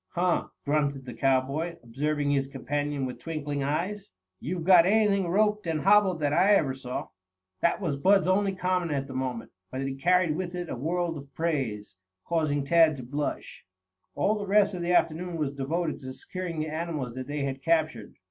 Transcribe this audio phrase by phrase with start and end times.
[0.13, 4.09] "Huh!" grunted the cowboy, observing his companion with twinkling eyes.
[4.39, 7.09] "You've got anything roped and hobbled that I ever saw."
[7.59, 11.19] That was Bud's only comment at the moment, but it carried with it a world
[11.19, 13.63] of praise, causing Tad to blush.
[14.15, 17.61] All the rest of the afternoon was devoted to securing the animals that they had
[17.61, 18.15] captured.